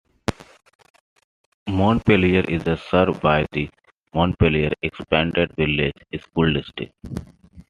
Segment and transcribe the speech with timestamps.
[1.69, 3.69] Montpelier is served by the
[4.15, 6.91] Montpelier Exempted Village School District.